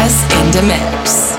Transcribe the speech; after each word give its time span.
Jazz 0.00 0.22
in 0.40 0.50
the 0.52 0.62
Mix. 0.62 1.29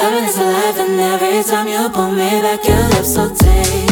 Loving 0.00 0.24
this 0.24 0.38
alive 0.38 0.78
and 0.78 0.98
every 0.98 1.42
time 1.42 1.68
you 1.68 1.86
pull 1.90 2.10
me 2.10 2.40
back, 2.40 2.66
your 2.66 2.88
lips 2.88 3.12
so 3.12 3.28
tight 3.34 3.89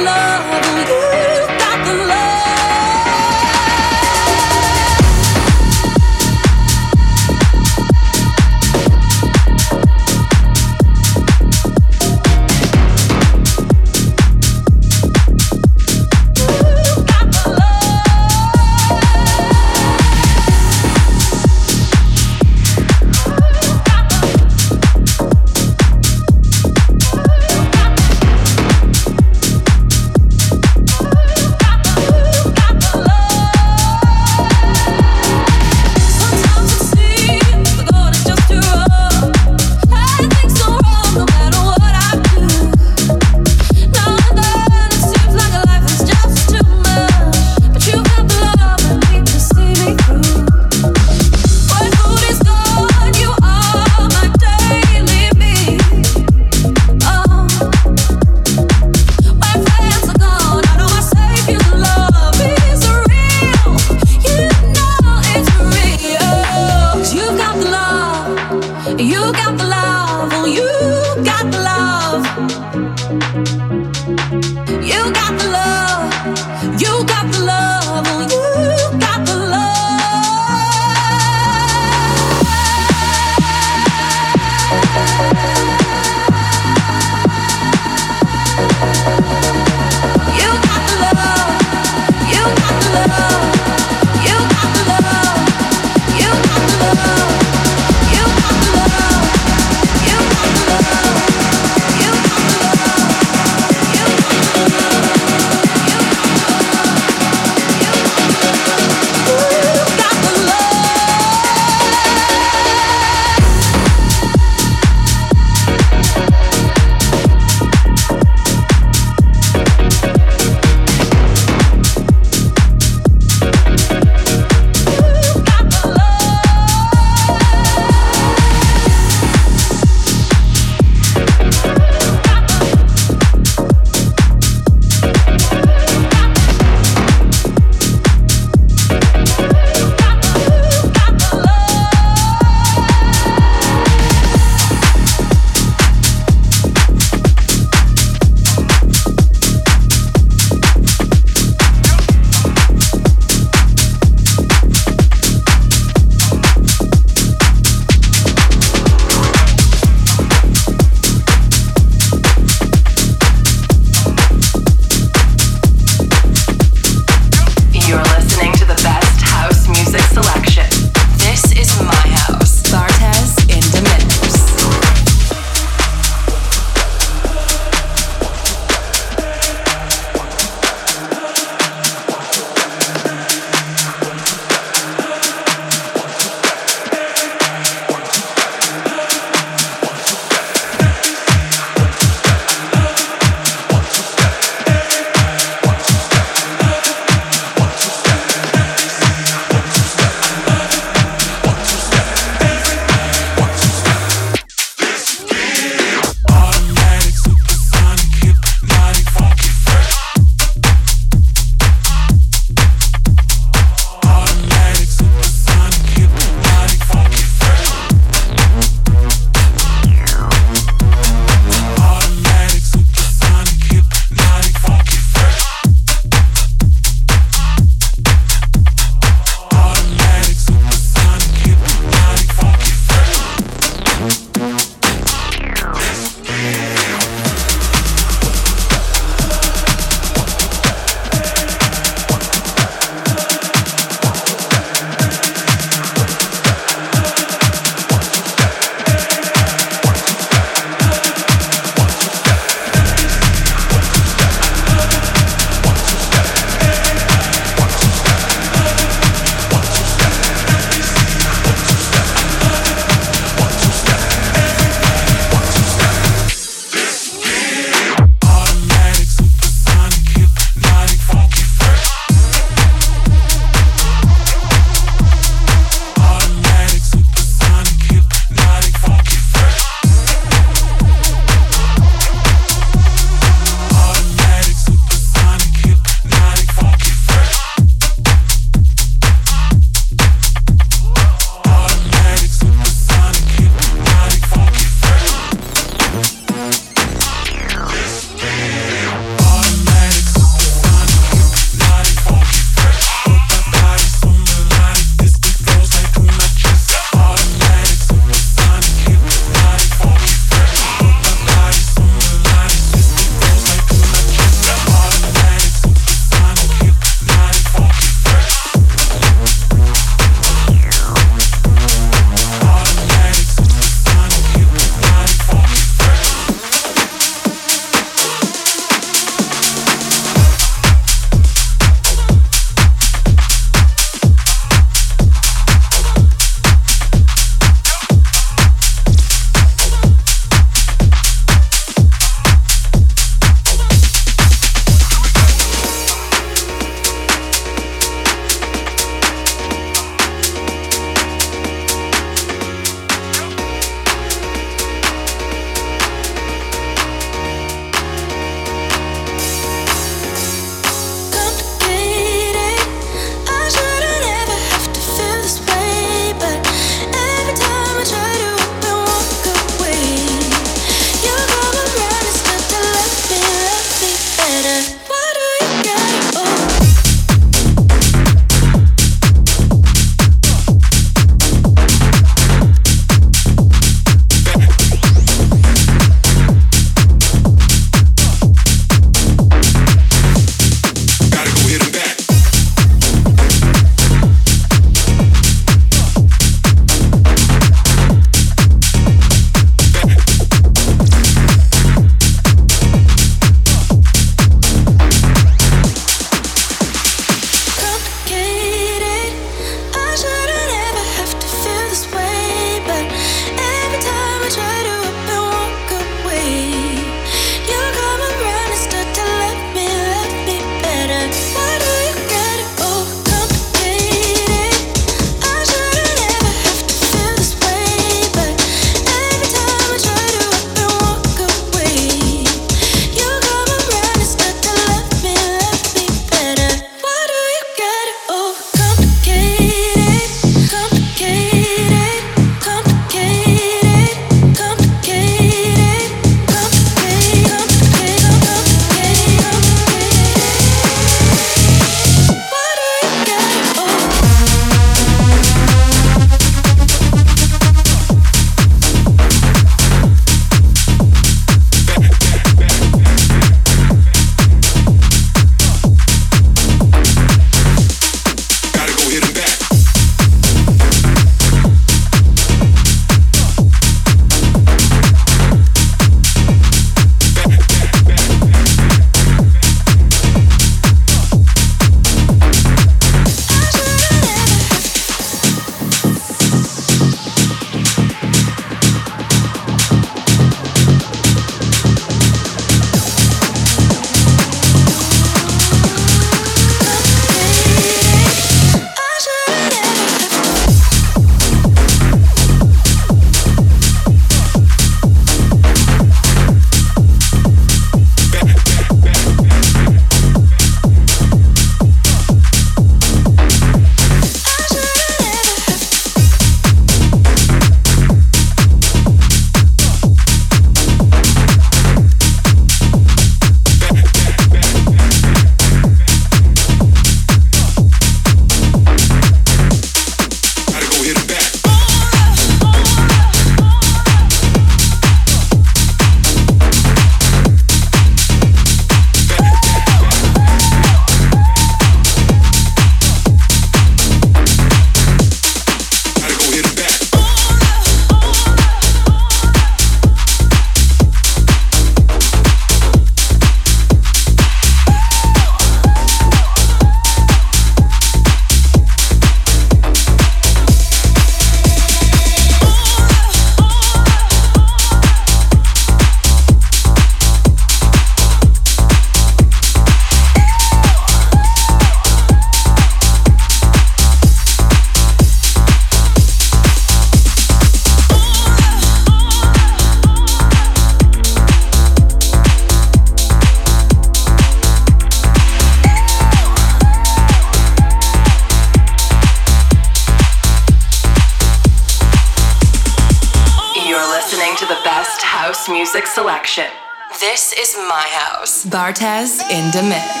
Bartez 598.45 599.21
in 599.29 599.51
the 599.51 599.61
mix. 599.63 600.00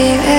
A 0.00 0.37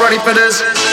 ready 0.00 0.18
for 0.18 0.32
this? 0.32 0.83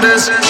confidence. 0.00 0.45